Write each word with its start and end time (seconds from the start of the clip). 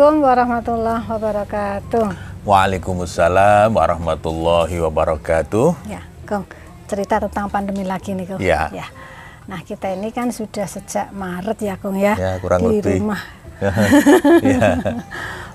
Assalamualaikum 0.00 0.32
warahmatullahi 0.32 1.04
wabarakatuh. 1.12 2.06
Waalaikumsalam 2.48 3.68
warahmatullahi 3.68 4.76
wabarakatuh. 4.80 5.76
Ya, 5.92 6.00
Kong, 6.24 6.48
cerita 6.88 7.20
tentang 7.20 7.52
pandemi 7.52 7.84
lagi 7.84 8.16
nih, 8.16 8.32
Kong. 8.32 8.40
Ya. 8.40 8.72
ya. 8.72 8.88
Nah, 9.44 9.60
kita 9.60 9.92
ini 9.92 10.08
kan 10.08 10.32
sudah 10.32 10.64
sejak 10.64 11.12
Maret 11.12 11.60
ya, 11.60 11.76
Kong 11.76 12.00
ya. 12.00 12.16
Ya, 12.16 12.40
kurang 12.40 12.64
di 12.64 12.80
lebih. 12.80 12.96
rumah. 12.96 13.20
ya. 14.40 14.80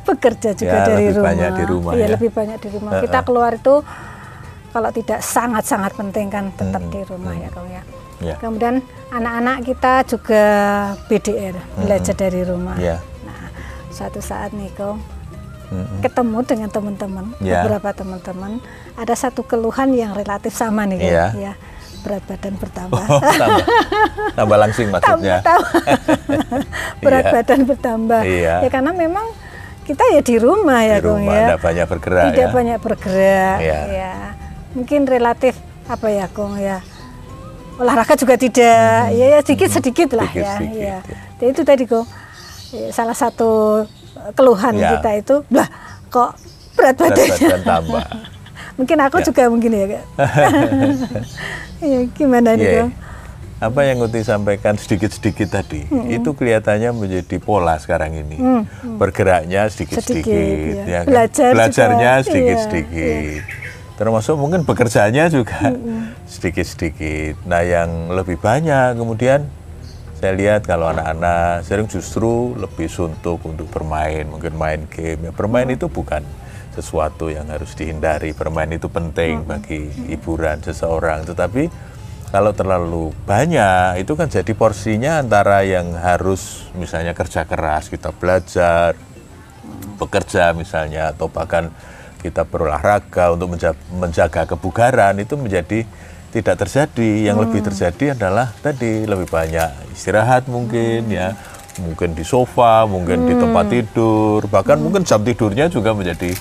Bekerja 0.05 0.53
juga 0.53 0.77
Ya, 0.77 0.93
dari 0.93 1.09
lebih 1.09 1.13
rumah. 1.17 1.25
banyak 1.25 1.49
di 1.49 1.63
rumah, 1.65 1.91
Iya, 1.97 2.05
ya. 2.05 2.09
lebih 2.13 2.29
banyak 2.29 2.57
di 2.61 2.69
rumah. 2.69 2.91
Kita 3.01 3.19
keluar 3.25 3.51
itu 3.57 3.75
kalau 4.69 4.89
tidak 4.93 5.19
sangat-sangat 5.25 5.91
penting 5.97 6.29
kan 6.29 6.53
tetap 6.53 6.85
di 6.93 7.01
rumah 7.01 7.33
ya, 7.33 7.49
Kong 7.49 7.65
ya. 7.73 7.81
Ya. 8.21 8.37
Kemudian 8.37 8.85
anak-anak 9.09 9.65
kita 9.65 10.05
juga 10.05 10.43
BDR, 11.09 11.57
belajar 11.81 12.13
dari 12.13 12.45
rumah. 12.45 12.77
Ya. 12.77 13.01
Suatu 13.95 14.19
saat 14.19 14.51
nih, 14.51 14.67
Kong, 14.75 14.99
Mm-mm. 15.65 16.03
ketemu 16.03 16.43
dengan 16.43 16.67
teman-teman, 16.67 17.25
Ya. 17.39 17.63
beberapa 17.63 17.95
teman-teman, 17.95 18.59
ada 18.93 19.15
satu 19.15 19.41
keluhan 19.41 19.89
yang 19.91 20.11
relatif 20.11 20.51
sama 20.51 20.83
nih. 20.83 20.99
Iya. 21.01 21.25
ya 21.33 21.53
berat 22.03 22.21
badan 22.21 22.53
bertambah. 22.53 23.01
Oh, 23.01 23.17
tambah, 23.17 23.65
tambah 24.37 24.57
langsing 24.59 24.87
maksudnya. 24.93 25.41
Tambah- 25.41 25.73
berat 27.03 27.23
Iya. 27.23 27.33
badan 27.33 27.59
bertambah. 27.65 28.21
Iya. 28.21 28.53
Ya 28.61 28.69
karena 28.69 28.91
memang 28.93 29.25
kita 29.81 30.05
ya 30.11 30.21
di 30.21 30.35
rumah 30.37 30.85
ya, 30.85 30.99
Di 30.99 31.01
Kong 31.01 31.25
rumah 31.25 31.33
ya. 31.33 31.41
tidak 31.47 31.59
banyak 31.61 31.85
bergerak 31.89 32.25
Tidak 32.29 32.45
ya. 32.45 32.53
banyak 32.53 32.77
bergerak. 32.77 33.57
Iya. 33.57 33.79
Ya. 33.89 34.13
Mungkin 34.75 35.01
relatif 35.07 35.57
apa 35.87 36.07
ya, 36.09 36.25
Kong 36.29 36.61
ya. 36.61 36.77
Olahraga 37.75 38.13
juga 38.13 38.37
tidak, 38.37 39.09
ya, 39.11 39.25
ya 39.35 39.39
sedikit-sedikit 39.41 40.13
lah 40.13 40.29
ya. 40.29 40.55
Sedikit-sedikit, 40.55 40.77
ya. 40.77 40.97
ya. 41.01 41.17
Jadi 41.41 41.49
itu 41.49 41.61
tadi, 41.65 41.83
Kong. 41.85 42.05
Salah 42.89 43.13
satu 43.13 43.83
keluhan 44.33 44.75
Ya. 44.75 44.97
kita 44.97 45.09
itu, 45.15 45.35
lah 45.49 45.67
kok 46.07 46.35
berat 46.73 46.95
Berat 46.95 47.15
badan. 47.15 47.59
tambah. 47.63 48.05
Mungkin 48.77 48.97
aku 48.99 49.17
Ya. 49.19 49.25
juga 49.25 49.43
mungkin 49.47 49.71
ya, 49.71 49.85
Kak. 49.87 50.03
ya, 51.83 51.99
gimana 52.11 52.49
nih, 52.53 52.65
Iya. 52.65 52.81
Kong? 52.83 52.91
Apa 53.55 53.87
yang 53.87 54.03
Uti 54.03 54.19
sampaikan 54.19 54.75
sedikit-sedikit 54.75 55.47
tadi, 55.47 55.87
itu 56.11 56.29
kelihatannya 56.35 56.91
menjadi 56.91 57.39
pola 57.39 57.79
sekarang 57.79 58.11
ini. 58.11 58.35
Bergeraknya 58.99 59.71
sedikit-sedikit, 59.71 60.27
Sedikit, 60.27 60.75
ya. 60.75 60.83
ya 60.83 60.99
kan? 61.01 61.07
Belajar 61.07 61.49
belajarnya 61.55 62.11
iya, 62.11 62.25
sedikit-sedikit. 62.27 63.41
Termasuk 63.95 64.35
mungkin 64.35 64.67
bekerjanya 64.67 65.31
juga 65.31 65.71
sedikit-sedikit. 66.27 67.47
Nah, 67.47 67.63
yang 67.63 68.11
lebih 68.11 68.35
banyak 68.35 68.99
kemudian 68.99 69.47
saya 70.25 70.41
lihat 70.41 70.65
kalau 70.65 70.89
anak-anak 70.89 71.61
sering 71.61 71.85
justru 71.85 72.57
lebih 72.57 72.89
suntuk 72.89 73.45
untuk 73.45 73.69
bermain, 73.69 74.25
mungkin 74.25 74.57
main 74.57 74.89
game. 74.89 75.29
Ya, 75.29 75.31
bermain 75.37 75.69
itu 75.69 75.85
bukan 75.85 76.25
sesuatu 76.73 77.29
yang 77.29 77.45
harus 77.53 77.77
dihindari. 77.77 78.33
Bermain 78.33 78.73
itu 78.73 78.89
penting 78.89 79.45
bagi 79.45 79.85
hiburan 80.09 80.65
seseorang, 80.65 81.29
tetapi 81.29 81.69
kalau 82.33 82.57
terlalu 82.57 83.13
banyak 83.29 84.01
itu 84.01 84.17
kan 84.17 84.25
jadi 84.25 84.49
porsinya 84.57 85.21
antara 85.21 85.61
yang 85.61 85.93
harus 85.93 86.73
misalnya 86.73 87.13
kerja 87.13 87.45
keras 87.45 87.93
kita 87.93 88.09
belajar, 88.09 88.97
bekerja 90.01 90.57
misalnya 90.57 91.13
atau 91.13 91.29
bahkan 91.29 91.69
kita 92.25 92.49
berolahraga 92.49 93.29
untuk 93.29 93.53
menja- 93.53 93.77
menjaga 93.93 94.49
kebugaran 94.49 95.21
itu 95.21 95.37
menjadi 95.37 95.85
tidak 96.35 96.67
terjadi. 96.67 97.31
Yang 97.31 97.37
lebih 97.47 97.61
terjadi 97.63 98.05
adalah 98.19 98.51
tadi 98.59 99.07
lebih 99.07 99.31
banyak 99.31 99.95
istirahat 99.95 100.51
mungkin 100.51 101.07
ya, 101.07 101.31
mungkin 101.79 102.11
di 102.11 102.27
sofa, 102.27 102.83
mungkin 102.83 103.23
di 103.23 103.33
tempat 103.39 103.65
tidur, 103.71 104.43
bahkan 104.51 104.75
mungkin 104.83 105.07
jam 105.07 105.23
tidurnya 105.23 105.71
juga 105.71 105.95
menjadi 105.95 106.35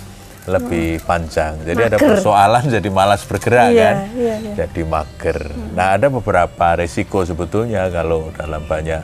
lebih 0.45 1.01
panjang. 1.09 1.57
Jadi 1.65 1.81
ada 1.81 1.97
Mager. 1.97 2.09
persoalan 2.11 2.65
jadi 2.69 2.89
malas 2.93 3.25
bergerak 3.25 3.71
Iya, 3.73 3.81
kan, 3.81 3.97
iya, 4.13 4.35
iya. 4.37 4.53
jadi 4.61 4.83
mager. 4.85 5.41
Nah 5.73 5.97
ada 5.97 6.13
beberapa 6.13 6.67
resiko 6.77 7.25
sebetulnya 7.25 7.89
kalau 7.89 8.29
dalam 8.37 8.61
banyak 8.69 9.01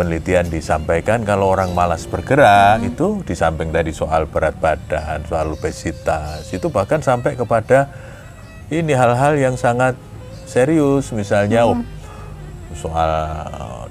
penelitian 0.00 0.48
disampaikan. 0.48 1.22
Kalau 1.28 1.52
orang 1.52 1.76
malas 1.76 2.08
bergerak 2.08 2.80
itu 2.88 3.20
di 3.22 3.36
samping 3.36 3.68
tadi 3.68 3.92
soal 3.92 4.24
berat 4.24 4.56
badan, 4.56 5.22
soal 5.28 5.52
obesitas, 5.52 6.48
itu 6.48 6.72
bahkan 6.72 7.04
sampai 7.04 7.36
kepada 7.36 7.92
ini 8.72 8.96
hal-hal 8.96 9.36
yang 9.36 9.54
sangat 9.60 9.92
serius, 10.52 11.08
misalnya 11.16 11.64
ob- 11.64 11.88
soal 12.76 13.12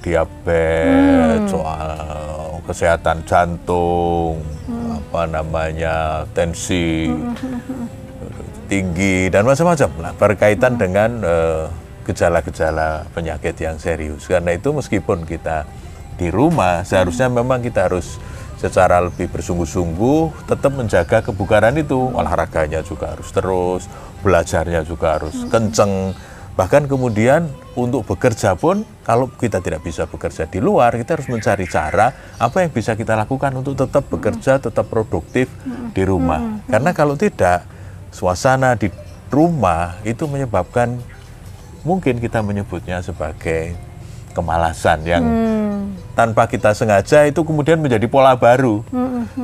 diabetes, 0.05 1.49
soal 1.49 2.61
kesehatan 2.69 3.25
jantung, 3.25 4.37
apa 4.69 5.25
namanya 5.25 6.23
tensi 6.37 7.09
tinggi 8.69 9.33
dan 9.33 9.49
macam-macam. 9.49 9.89
Lah 9.97 10.13
berkaitan 10.13 10.77
dengan 10.77 11.09
eh, 11.25 11.65
gejala-gejala 12.05 13.09
penyakit 13.13 13.57
yang 13.57 13.77
serius. 13.81 14.29
Karena 14.29 14.53
itu 14.53 14.69
meskipun 14.69 15.25
kita 15.25 15.65
di 16.17 16.29
rumah 16.29 16.85
seharusnya 16.85 17.29
memang 17.33 17.65
kita 17.65 17.89
harus 17.89 18.21
secara 18.61 19.01
lebih 19.01 19.25
bersungguh-sungguh 19.33 20.45
tetap 20.45 20.71
menjaga 20.73 21.25
kebugaran 21.25 21.73
itu. 21.81 22.13
Olahraganya 22.13 22.85
juga 22.85 23.17
harus 23.17 23.29
terus, 23.33 23.89
belajarnya 24.21 24.85
juga 24.85 25.17
harus 25.17 25.33
kenceng. 25.49 26.13
Bahkan 26.61 26.85
kemudian 26.85 27.49
untuk 27.73 28.05
bekerja 28.05 28.53
pun 28.53 28.85
kalau 29.01 29.25
kita 29.33 29.65
tidak 29.65 29.81
bisa 29.81 30.05
bekerja 30.05 30.45
di 30.45 30.61
luar, 30.61 30.93
kita 30.93 31.17
harus 31.17 31.25
mencari 31.25 31.65
cara 31.65 32.13
apa 32.37 32.61
yang 32.61 32.69
bisa 32.69 32.93
kita 32.93 33.17
lakukan 33.17 33.49
untuk 33.57 33.73
tetap 33.73 34.05
bekerja, 34.05 34.61
tetap 34.61 34.85
produktif 34.85 35.49
di 35.97 36.05
rumah. 36.05 36.61
Karena 36.69 36.93
kalau 36.93 37.17
tidak, 37.17 37.65
suasana 38.13 38.77
di 38.77 38.93
rumah 39.33 39.97
itu 40.05 40.29
menyebabkan 40.29 41.01
mungkin 41.81 42.21
kita 42.21 42.45
menyebutnya 42.45 43.01
sebagai 43.01 43.73
kemalasan 44.37 45.01
yang 45.01 45.25
tanpa 46.13 46.45
kita 46.45 46.77
sengaja 46.77 47.25
itu 47.25 47.41
kemudian 47.41 47.81
menjadi 47.81 48.05
pola 48.05 48.37
baru. 48.37 48.85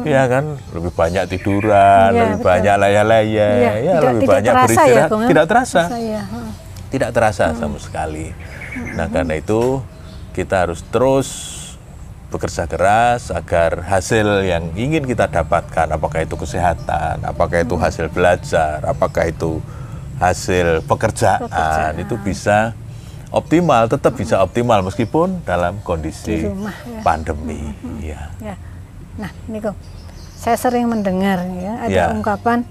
Ya 0.05 0.29
kan, 0.29 0.53
lebih 0.69 0.91
banyak 0.93 1.23
tiduran, 1.31 2.11
Iya, 2.13 2.21
lebih 2.29 2.37
betul. 2.37 2.49
banyak 2.51 2.75
laya-laya, 2.77 3.25
Iya, 3.25 3.71
ya 3.73 3.73
tidak- 3.73 4.03
lebih 4.05 4.21
tidak 4.21 4.33
banyak 4.35 4.53
terasa 4.53 4.61
ya, 4.61 4.67
beristirahat. 4.67 5.09
Ya? 5.09 5.27
tidak 5.31 5.45
terasa 5.47 5.81
Saya, 5.87 6.21
heeh. 6.21 6.46
Tidak 6.87 7.11
terasa 7.11 7.51
sama 7.53 7.77
sekali. 7.77 8.31
Nah, 8.95 9.07
karena 9.07 9.35
itu 9.35 9.81
kita 10.31 10.67
harus 10.67 10.81
terus 10.87 11.29
bekerja 12.27 12.67
keras 12.67 13.31
agar 13.31 13.87
hasil 13.87 14.43
yang 14.43 14.75
ingin 14.75 15.07
kita 15.07 15.31
dapatkan, 15.31 15.87
apakah 15.89 16.27
itu 16.27 16.35
kesehatan, 16.35 17.23
apakah 17.23 17.63
itu 17.63 17.75
hasil 17.79 18.11
belajar, 18.11 18.83
apakah 18.83 19.31
itu 19.31 19.63
hasil 20.19 20.83
pekerjaan, 20.83 21.47
Pekerjaan. 21.47 21.93
itu 22.03 22.15
bisa 22.19 22.57
optimal, 23.31 23.87
tetap 23.87 24.11
bisa 24.15 24.43
optimal 24.43 24.83
meskipun 24.83 25.39
dalam 25.47 25.79
kondisi 25.83 26.43
Di 26.43 26.51
rumah, 26.51 26.75
ya. 26.83 26.99
pandemi. 26.99 27.61
Ya. 28.03 28.21
Ya. 28.43 28.55
Nah, 29.15 29.31
ini 29.47 29.63
kok 29.63 29.75
saya 30.37 30.59
sering 30.59 30.85
mendengar 30.85 31.41
ya 31.57 31.73
ada 31.81 31.89
Ya. 31.89 32.05
ungkapan 32.13 32.67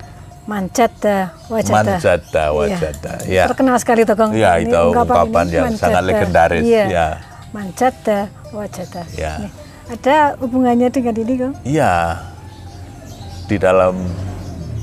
manjada 0.46 1.34
wajada. 1.50 1.98
Manjada 1.98 2.44
Iya. 2.46 2.54
wajada, 2.54 3.12
ya. 3.26 3.44
Terkenal 3.50 3.76
sekali 3.82 4.02
tuh, 4.06 4.14
Kong. 4.14 4.30
Ya, 4.32 4.56
Ini 4.56 4.70
itu 4.70 4.78
ungkapan 4.94 5.44
ini 5.46 5.56
yang 5.58 5.74
sangat 5.74 6.02
legendaris, 6.06 6.62
Iya. 6.62 6.84
ya. 6.86 7.08
Manjada 7.50 8.18
wajada. 8.54 9.02
Ya. 9.12 9.32
Nih, 9.42 9.50
ada 9.90 10.16
hubungannya 10.38 10.88
dengan 10.88 11.14
ini, 11.18 11.34
Kong? 11.34 11.54
Iya, 11.66 11.94
di 13.46 13.56
dalam 13.58 13.94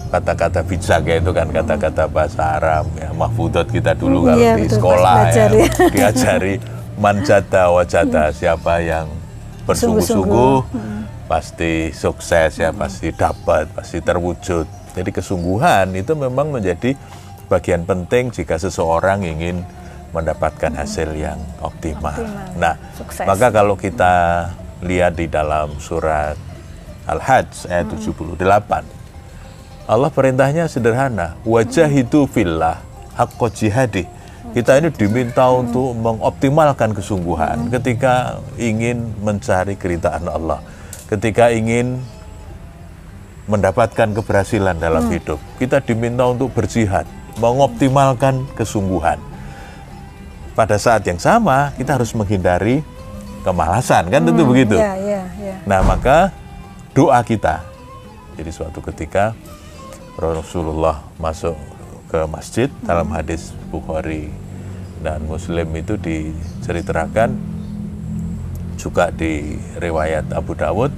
kata-kata 0.08 0.62
bijak 0.62 1.02
ya 1.10 1.16
itu 1.18 1.32
kan 1.34 1.50
kata-kata 1.50 2.06
bahasa 2.06 2.62
Arab 2.62 2.86
ya 2.94 3.10
mahfudot 3.18 3.66
kita 3.66 3.98
dulu 3.98 4.30
kalau 4.30 4.38
Iya, 4.38 4.54
di 4.54 4.70
betul, 4.70 4.78
sekolah 4.78 5.16
belajar 5.26 5.50
ya, 5.50 5.58
ya. 5.58 5.70
diajari 5.98 6.54
manjata 7.02 7.64
wajata 7.74 8.24
siapa 8.30 8.78
yang 8.86 9.10
bersungguh-sungguh 9.66 10.56
pasti 11.26 11.90
sukses 11.90 12.62
ya 12.62 12.70
pasti 12.70 13.10
dapat 13.10 13.66
pasti 13.74 14.06
terwujud 14.06 14.70
jadi 14.94 15.10
kesungguhan 15.10 15.90
itu 15.98 16.14
memang 16.14 16.54
menjadi 16.54 16.94
bagian 17.50 17.84
penting 17.84 18.30
jika 18.30 18.58
seseorang 18.58 19.26
ingin 19.26 19.66
mendapatkan 20.14 20.70
hasil 20.78 21.10
yang 21.18 21.42
optimal. 21.60 22.14
Optimal, 22.14 22.54
Nah, 22.58 22.78
sukses. 22.94 23.26
maka 23.26 23.50
kalau 23.50 23.74
kita 23.74 24.46
lihat 24.86 25.18
di 25.18 25.26
dalam 25.26 25.74
surat 25.82 26.38
Al-Hajj 27.10 27.68
ayat 27.68 27.90
78 27.90 28.86
Allah 29.84 30.08
perintahnya 30.08 30.72
sederhana, 30.72 31.36
wajahidu 31.44 32.24
fillah 32.32 32.80
haqqo 33.20 33.52
jihadi. 33.52 34.08
Kita 34.56 34.80
ini 34.80 34.88
diminta 34.94 35.50
untuk 35.52 35.92
mengoptimalkan 35.98 36.96
kesungguhan 36.96 37.68
ketika 37.68 38.40
ingin 38.56 39.12
mencari 39.20 39.76
keridhaan 39.76 40.24
Allah, 40.30 40.64
ketika 41.12 41.52
ingin 41.52 42.00
mendapatkan 43.46 44.16
keberhasilan 44.16 44.80
dalam 44.80 45.12
hidup. 45.12 45.40
Kita 45.60 45.84
diminta 45.84 46.24
untuk 46.28 46.56
berjihad, 46.56 47.04
mengoptimalkan 47.40 48.48
kesungguhan. 48.56 49.20
Pada 50.54 50.78
saat 50.78 51.04
yang 51.04 51.18
sama, 51.20 51.74
kita 51.76 51.98
harus 51.98 52.14
menghindari 52.14 52.86
kemalasan, 53.44 54.08
kan 54.08 54.22
tentu 54.24 54.48
begitu. 54.48 54.80
Iya, 54.80 54.94
iya, 54.96 55.24
iya. 55.42 55.56
Nah, 55.68 55.84
maka 55.84 56.32
doa 56.96 57.20
kita. 57.26 57.66
Jadi 58.40 58.50
suatu 58.54 58.80
ketika 58.80 59.36
Rasulullah 60.16 61.04
masuk 61.18 61.58
ke 62.08 62.22
masjid 62.30 62.70
dalam 62.86 63.10
hadis 63.10 63.52
Bukhari 63.74 64.30
dan 65.02 65.26
Muslim 65.26 65.68
itu 65.74 65.98
diceritakan 65.98 67.34
juga 68.78 69.10
di 69.10 69.58
riwayat 69.82 70.30
Abu 70.34 70.54
Dawud 70.54 70.94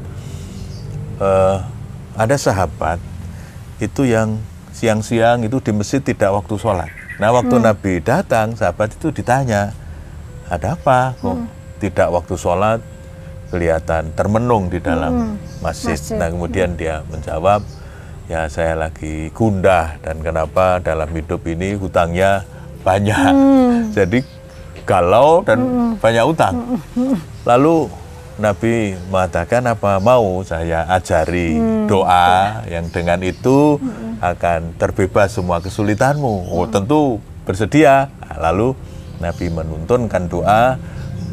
eh, 1.19 1.57
ada 2.15 2.35
sahabat 2.39 2.97
itu 3.83 4.07
yang 4.07 4.39
siang-siang 4.71 5.43
itu 5.43 5.59
di 5.59 5.71
masjid 5.75 5.99
tidak 5.99 6.31
waktu 6.31 6.55
sholat. 6.55 6.89
Nah 7.19 7.31
waktu 7.31 7.55
Nabi 7.59 8.03
datang 8.03 8.55
sahabat 8.55 8.95
itu 8.95 9.11
ditanya 9.11 9.71
ada 10.51 10.75
apa 10.75 11.15
kok 11.19 11.37
tidak 11.79 12.11
waktu 12.11 12.35
sholat? 12.35 12.79
Kelihatan 13.45 14.11
termenung 14.17 14.67
di 14.67 14.81
dalam 14.81 15.37
masjid. 15.63 15.95
masjid, 15.95 16.17
Nah 16.17 16.27
kemudian 16.33 16.75
dia 16.75 17.05
menjawab 17.07 17.61
ya 18.25 18.49
saya 18.49 18.73
lagi 18.73 19.29
gundah 19.31 20.01
dan 20.01 20.19
kenapa 20.19 20.81
dalam 20.81 21.07
hidup 21.13 21.45
ini 21.45 21.77
hutangnya 21.77 22.43
banyak. 22.81 23.31
Jadi 23.97 24.19
galau 24.83 25.45
dan 25.45 25.59
banyak 25.97 26.25
utang. 26.25 26.81
Lalu 27.47 27.87
Nabi 28.35 28.99
mengatakan 29.07 29.63
apa 29.63 29.95
mau 30.03 30.43
saya 30.43 30.83
ajari 30.91 31.55
doa 31.87 32.67
yang 32.67 32.91
dengan 32.91 33.23
itu 33.23 33.79
akan 34.19 34.75
terbebas 34.75 35.39
semua 35.39 35.63
kesulitanmu. 35.63 36.51
Oh 36.51 36.67
tentu 36.67 37.23
bersedia. 37.47 38.11
Nah, 38.19 38.51
lalu 38.51 38.75
Nabi 39.23 39.47
menuntunkan 39.47 40.27
doa. 40.27 40.75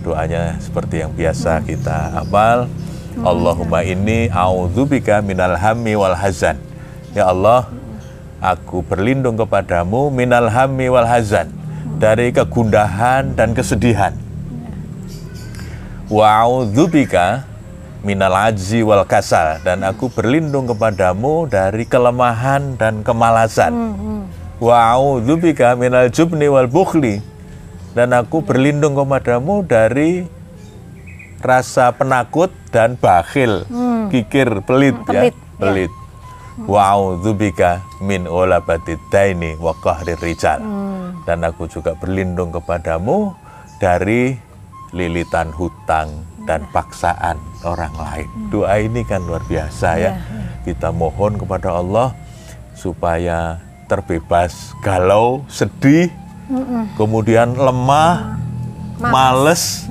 Doanya 0.06 0.58
seperti 0.62 1.02
yang 1.02 1.10
biasa 1.14 1.66
kita 1.66 2.22
hafal. 2.22 2.70
Allahumma 3.18 3.82
inni 3.82 4.30
a'udzubika 4.30 5.22
minal 5.26 5.58
hammi 5.58 5.98
wal 5.98 6.14
hazan. 6.14 6.58
Ya 7.18 7.26
Allah, 7.30 7.66
aku 8.38 8.86
berlindung 8.86 9.34
kepadamu 9.34 10.10
minal 10.10 10.46
hammi 10.50 10.86
wal 10.86 11.06
hazan 11.06 11.50
dari 11.98 12.30
kegundahan 12.30 13.34
dan 13.34 13.54
kesedihan 13.58 14.21
wa 16.12 16.44
a'udzubika 16.44 17.48
minal 18.04 18.36
ajzi 18.52 18.84
wal 18.84 19.08
kasal 19.08 19.56
dan 19.64 19.80
aku 19.80 20.12
berlindung 20.12 20.68
kepadamu 20.68 21.48
dari 21.48 21.88
kelemahan 21.88 22.76
dan 22.76 23.00
kemalasan. 23.00 23.72
Wa 24.60 24.92
a'udzubika 24.92 25.72
minal 25.74 26.12
jubni 26.12 26.52
wal 26.52 26.68
bukhli 26.68 27.24
dan 27.96 28.12
aku 28.12 28.44
berlindung 28.44 28.92
kepadamu 28.92 29.64
dari 29.64 30.28
rasa 31.40 31.90
penakut 31.96 32.52
dan 32.70 32.94
bakhil, 32.94 33.66
kikir, 34.12 34.62
pelit, 34.62 34.94
Hmm, 34.94 35.08
pelit, 35.08 35.34
ya, 35.34 35.40
ya. 35.40 35.58
pelit. 35.58 35.92
Wa 36.68 36.92
a'udzubika 36.94 37.80
min 38.04 38.28
ulabatid 38.28 39.00
daini 39.08 39.56
wa 39.56 39.72
qahrir 39.80 40.20
rijal. 40.20 40.60
Hmm. 40.60 41.24
Dan 41.24 41.40
aku 41.48 41.64
juga 41.66 41.96
berlindung 41.96 42.52
kepadamu 42.52 43.32
dari 43.80 44.36
lilitan 44.92 45.48
hutang 45.52 46.24
dan 46.44 46.64
paksaan 46.70 47.40
orang 47.64 47.92
lain. 47.96 48.28
Doa 48.52 48.76
ini 48.78 49.02
kan 49.02 49.24
luar 49.24 49.42
biasa 49.48 49.88
ya. 49.98 50.12
Kita 50.62 50.92
mohon 50.94 51.40
kepada 51.40 51.74
Allah 51.80 52.14
supaya 52.76 53.58
terbebas 53.88 54.72
galau, 54.84 55.44
sedih, 55.48 56.08
kemudian 56.96 57.56
lemah, 57.56 58.38
males. 59.00 59.88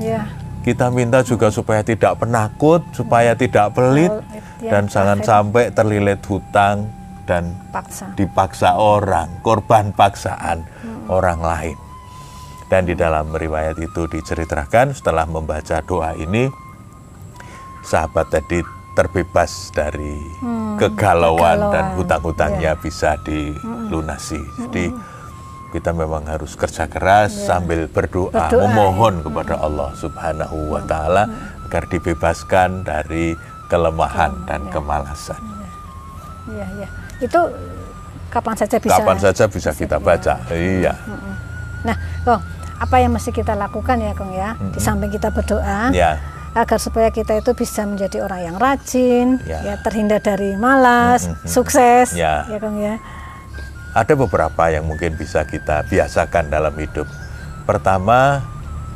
Kita 0.61 0.93
minta 0.93 1.25
juga 1.25 1.49
supaya 1.49 1.81
tidak 1.81 2.21
penakut, 2.21 2.85
supaya 2.93 3.33
tidak 3.33 3.73
pelit, 3.73 4.13
dan 4.61 4.85
jangan 4.85 5.17
sampai 5.25 5.73
terlilit 5.73 6.21
hutang 6.29 6.85
dan 7.25 7.57
Paksa. 7.73 8.13
dipaksa 8.13 8.77
orang, 8.77 9.41
korban 9.41 9.89
paksaan 9.89 10.61
orang 11.09 11.41
lain. 11.41 11.77
Dan 12.71 12.87
di 12.87 12.95
dalam 12.95 13.35
riwayat 13.35 13.75
itu 13.83 14.07
diceritakan 14.07 14.95
setelah 14.95 15.27
membaca 15.27 15.83
doa 15.83 16.15
ini, 16.15 16.47
sahabat 17.83 18.31
tadi 18.31 18.63
terbebas 18.95 19.75
dari 19.75 20.15
kegalauan 20.79 21.59
dan 21.67 21.91
kegalauan. 21.91 21.95
hutang-hutangnya 21.99 22.71
bisa 22.79 23.19
dilunasi. 23.27 24.39
Jadi 24.55 24.87
kita 25.75 25.91
memang 25.91 26.23
harus 26.31 26.55
kerja 26.55 26.87
keras 26.87 27.35
sambil 27.47 27.91
berdoa, 27.91 28.31
Berdoa, 28.31 28.63
memohon 28.63 29.19
kepada 29.19 29.59
Allah 29.59 29.91
Subhanahu 29.95 30.71
wa 30.71 30.83
taala 30.87 31.27
agar 31.67 31.87
dibebaskan 31.91 32.87
dari 32.87 33.35
kelemahan 33.67 34.31
dan 34.47 34.63
kemalasan. 34.71 35.39
Iya, 36.47 36.67
iya. 36.79 36.87
Itu 37.19 37.51
kapan 38.31 38.55
saja 38.55 38.75
bisa. 38.79 38.95
Kapan 38.95 39.17
saja 39.19 39.43
bisa 39.47 39.71
kita 39.75 39.99
baca. 39.99 40.39
Iya. 40.51 40.95
Nah, 41.87 41.95
Kong, 42.27 42.41
apa 42.81 42.97
yang 42.97 43.13
mesti 43.13 43.29
kita 43.29 43.53
lakukan 43.53 44.01
ya, 44.01 44.17
Kong 44.17 44.33
ya? 44.33 44.57
Di 44.57 44.81
samping 44.81 45.13
kita 45.13 45.29
berdoa, 45.29 45.93
Ya. 45.93 46.17
agar 46.57 46.81
supaya 46.81 47.13
kita 47.13 47.37
itu 47.37 47.53
bisa 47.53 47.85
menjadi 47.85 48.25
orang 48.25 48.41
yang 48.41 48.57
rajin, 48.57 49.37
Ya. 49.45 49.61
ya, 49.61 49.75
terhindar 49.85 50.17
dari 50.17 50.57
malas, 50.57 51.29
sukses, 51.45 52.17
Ya. 52.17 52.49
ya, 52.49 52.57
Kong 52.57 52.81
ya. 52.81 52.97
Ada 53.93 54.17
beberapa 54.17 54.73
yang 54.73 54.89
mungkin 54.89 55.13
bisa 55.13 55.45
kita 55.45 55.85
biasakan 55.85 56.49
dalam 56.49 56.73
hidup. 56.73 57.05
Pertama, 57.69 58.41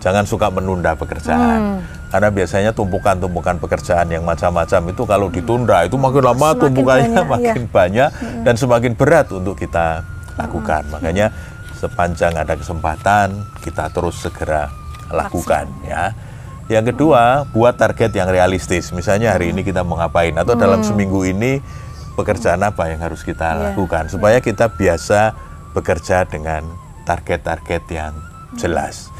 jangan 0.01 0.25
suka 0.25 0.49
menunda 0.49 0.97
pekerjaan. 0.97 1.85
Karena 2.09 2.31
biasanya 2.31 2.71
tumpukan-tumpukan 2.71 3.59
pekerjaan 3.59 4.07
yang 4.07 4.23
macam-macam 4.23 4.81
itu 4.87 5.03
kalau 5.03 5.27
ditunda 5.27 5.83
itu 5.83 5.99
makin 5.99 6.23
lama 6.23 6.55
Semakin 6.55 6.61
tumpukannya 6.63 7.11
banyak, 7.11 7.25
makin 7.35 7.61
banyak 7.67 8.09
dan 8.47 8.55
semakin 8.55 8.91
berat 8.95 9.27
untuk 9.35 9.59
kita 9.59 9.99
lakukan. 10.39 10.87
Makanya 10.95 11.27
sepanjang 11.85 12.33
ada 12.33 12.57
kesempatan 12.57 13.45
kita 13.61 13.93
terus 13.93 14.17
segera 14.17 14.73
lakukan 15.13 15.69
ya. 15.85 16.11
Yang 16.65 16.97
kedua, 16.97 17.45
buat 17.53 17.77
target 17.77 18.09
yang 18.09 18.25
realistis. 18.25 18.89
Misalnya 18.89 19.37
hari 19.37 19.53
ini 19.53 19.61
kita 19.61 19.85
mau 19.85 20.01
ngapain 20.01 20.33
atau 20.33 20.57
dalam 20.57 20.81
seminggu 20.81 21.21
ini 21.21 21.61
pekerjaan 22.17 22.57
apa 22.65 22.89
yang 22.89 23.05
harus 23.05 23.21
kita 23.21 23.53
Iya. 23.53 23.61
lakukan 23.69 24.09
supaya 24.09 24.41
kita 24.41 24.73
biasa 24.73 25.37
bekerja 25.77 26.25
dengan 26.25 26.65
target-target 27.05 27.83
yang 27.93 28.17
jelas. 28.57 29.13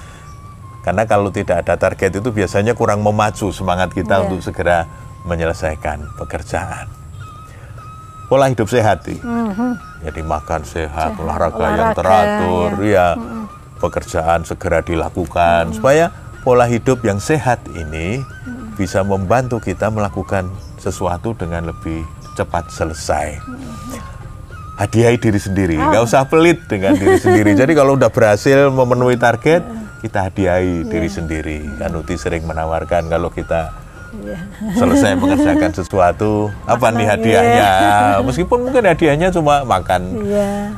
Karena 0.82 1.06
kalau 1.06 1.30
tidak 1.30 1.62
ada 1.70 1.78
target 1.78 2.18
itu 2.18 2.30
biasanya 2.34 2.74
kurang 2.74 3.06
memacu 3.06 3.54
semangat 3.54 3.94
kita 3.94 4.18
Iya. 4.18 4.22
untuk 4.26 4.42
segera 4.42 4.90
menyelesaikan 5.30 6.18
pekerjaan. 6.18 6.90
Pola 8.26 8.50
hidup 8.50 8.66
sehat 8.66 9.06
nih. 9.06 9.22
Jadi 10.06 10.22
makan 10.22 10.62
sehat, 10.62 11.18
olahraga, 11.18 11.66
yang 11.74 11.92
olahraga, 11.92 11.98
teratur, 11.98 12.70
ya. 12.86 13.08
Pekerjaan 13.82 14.46
segera 14.46 14.80
dilakukan. 14.86 15.74
Supaya 15.74 16.14
pola 16.46 16.70
hidup 16.70 17.02
yang 17.02 17.18
sehat 17.18 17.66
ini 17.74 18.22
bisa 18.78 19.02
membantu 19.02 19.58
kita 19.58 19.90
melakukan 19.90 20.46
sesuatu 20.78 21.34
dengan 21.34 21.74
lebih 21.74 22.06
cepat 22.38 22.70
selesai. 22.70 23.42
Hadiahi 24.76 25.16
diri 25.16 25.40
sendiri, 25.40 25.80
nggak 25.80 26.04
usah 26.04 26.28
pelit 26.28 26.68
dengan 26.68 26.94
diri 27.00 27.16
sendiri. 27.16 27.56
Jadi 27.62 27.72
kalau 27.72 27.96
udah 27.96 28.12
berhasil 28.12 28.68
memenuhi 28.68 29.16
target, 29.16 29.64
kita 30.04 30.28
hadiahi 30.28 30.84
diri 30.86 31.08
sendiri. 31.08 31.60
Kan 31.80 31.96
Uti 31.96 32.20
sering 32.20 32.44
menawarkan 32.44 33.08
kalau 33.08 33.32
kita 33.32 33.85
selesai 34.74 35.16
mengerjakan 35.16 35.72
sesuatu, 35.72 36.50
apa 36.74 36.88
nih 36.92 37.08
hadiahnya? 37.08 37.70
Meskipun 38.28 38.68
mungkin 38.68 38.84
hadiahnya 38.86 39.30
cuma 39.30 39.62
makan 39.64 40.02
Iya. 40.24 40.74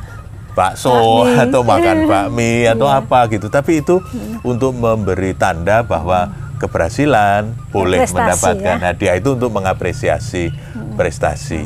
bakso 0.52 0.90
Bakmi. 1.22 1.38
atau 1.46 1.60
makan 1.62 1.96
bakmi 2.04 2.52
atau 2.66 2.88
apa 2.90 3.30
gitu. 3.30 3.46
Tapi 3.46 3.80
itu 3.80 4.02
untuk 4.42 4.74
memberi 4.74 5.30
tanda 5.32 5.82
bahwa 5.82 6.28
keberhasilan 6.58 7.54
boleh 7.70 8.02
Prestasi, 8.02 8.14
mendapatkan 8.18 8.76
ya. 8.76 8.84
hadiah 8.90 9.14
itu 9.14 9.38
untuk 9.38 9.54
mengapresiasi 9.54 10.50
prestasi. 10.98 11.62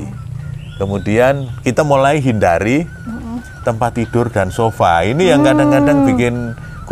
Kemudian 0.77 1.49
kita 1.63 1.81
mulai 1.83 2.21
hindari 2.21 2.85
tempat 3.63 3.97
tidur 3.97 4.29
dan 4.29 4.51
sofa. 4.51 5.01
Ini 5.01 5.33
yang 5.33 5.41
kadang-kadang 5.41 6.05
bikin 6.05 6.35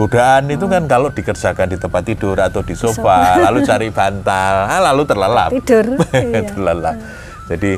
godaan 0.01 0.49
itu 0.49 0.65
kan 0.65 0.89
kalau 0.89 1.13
dikerjakan 1.13 1.69
di 1.69 1.77
tempat 1.77 2.03
tidur 2.09 2.37
atau 2.41 2.65
di 2.65 2.73
sofa, 2.73 3.37
lalu 3.45 3.61
cari 3.69 3.89
bantal, 3.93 4.55
ah, 4.65 4.81
lalu 4.89 5.03
terlelap 5.05 5.51
Tidur. 5.53 6.01
iya. 6.17 6.41
terlelap. 6.49 6.97
Jadi 7.53 7.77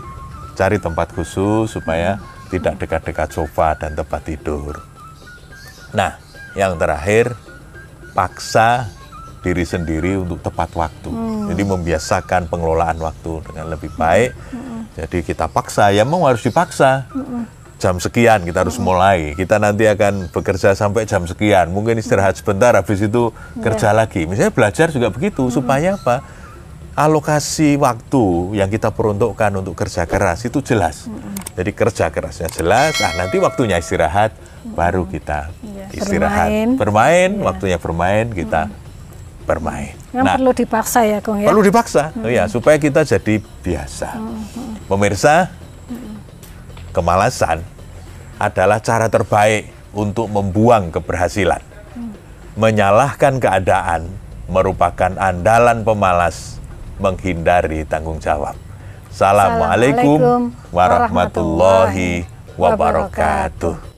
cari 0.55 0.77
tempat 0.79 1.11
khusus 1.11 1.67
supaya 1.75 2.23
tidak 2.53 2.79
dekat-dekat 2.79 3.29
sofa 3.35 3.75
dan 3.75 3.99
tempat 3.99 4.23
tidur. 4.23 4.79
Nah, 5.97 6.21
yang 6.55 6.77
terakhir 6.77 7.33
paksa 8.13 8.87
diri 9.43 9.67
sendiri 9.67 10.21
untuk 10.21 10.39
tepat 10.45 10.71
waktu. 10.79 11.11
Jadi 11.51 11.63
membiasakan 11.67 12.47
pengelolaan 12.47 13.01
waktu 13.03 13.43
dengan 13.51 13.73
lebih 13.73 13.91
baik. 13.99 14.31
Jadi 14.95 15.25
kita 15.25 15.49
paksa, 15.49 15.91
ya 15.91 16.05
mau 16.05 16.29
harus 16.29 16.45
dipaksa. 16.45 17.09
Jam 17.83 17.99
sekian 17.99 18.47
kita 18.47 18.63
harus 18.63 18.79
mulai. 18.79 19.35
Kita 19.35 19.59
nanti 19.59 19.91
akan 19.91 20.31
bekerja 20.31 20.71
sampai 20.79 21.03
jam 21.03 21.27
sekian. 21.27 21.75
Mungkin 21.75 21.99
istirahat 21.99 22.39
sebentar, 22.39 22.79
habis 22.79 23.03
itu 23.03 23.35
kerja 23.59 23.91
lagi. 23.91 24.23
Misalnya 24.23 24.55
belajar 24.55 24.95
juga 24.95 25.11
begitu. 25.11 25.51
Supaya 25.51 25.99
apa? 25.99 26.23
alokasi 26.93 27.81
waktu 27.81 28.53
yang 28.53 28.69
kita 28.69 28.93
peruntukkan 28.93 29.49
untuk 29.65 29.73
kerja 29.73 30.05
keras 30.05 30.45
itu 30.45 30.61
jelas. 30.61 31.09
Jadi 31.57 31.73
kerja 31.73 32.13
kerasnya 32.13 32.53
jelas, 32.53 33.01
ah 33.01 33.17
nanti 33.17 33.41
waktunya 33.41 33.81
istirahat 33.81 34.37
baru 34.77 35.09
kita 35.09 35.49
Iya, 35.65 35.89
istirahat. 35.89 36.49
bermain. 36.53 36.69
Bermain, 36.77 37.31
Iya. 37.33 37.45
waktunya 37.49 37.79
bermain 37.81 38.27
kita 38.29 38.69
bermain. 39.49 39.97
Yang 40.13 40.25
Nah, 40.29 40.35
perlu 40.37 40.53
dipaksa 40.53 41.01
ya, 41.09 41.19
Kong 41.25 41.41
ya. 41.41 41.49
perlu 41.49 41.63
dipaksa, 41.65 42.13
ya 42.29 42.45
supaya 42.45 42.77
kita 42.77 43.09
jadi 43.09 43.41
biasa. 43.41 44.09
Pemirsa, 44.85 45.49
kemalasan 46.93 47.65
adalah 48.43 48.83
cara 48.83 49.07
terbaik 49.07 49.71
untuk 49.95 50.27
membuang 50.27 50.91
keberhasilan. 50.91 51.63
Menyalahkan 52.59 53.39
keadaan 53.39 54.11
merupakan 54.51 55.15
andalan 55.17 55.87
pemalas 55.87 56.59
menghindari 56.99 57.87
tanggung 57.87 58.19
jawab. 58.19 58.59
Assalamualaikum 59.09 60.51
warahmatullahi 60.75 62.27
wabarakatuh. 62.59 63.92